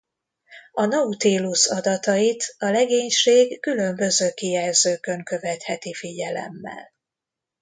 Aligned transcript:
A 0.71 0.85
Nautilus 0.85 1.67
adatait 1.67 2.55
a 2.57 2.65
legénység 2.65 3.59
különböző 3.61 4.31
kijelzőkön 4.33 5.23
követheti 5.23 5.93
figyelemmel. 5.93 6.93